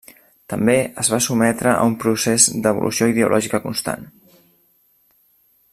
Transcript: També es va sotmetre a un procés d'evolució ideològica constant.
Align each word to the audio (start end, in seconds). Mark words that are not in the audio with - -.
També 0.51 0.73
es 1.03 1.11
va 1.15 1.19
sotmetre 1.25 1.73
a 1.73 1.83
un 1.89 1.93
procés 2.05 2.47
d'evolució 2.65 3.09
ideològica 3.13 3.61
constant. 3.67 4.09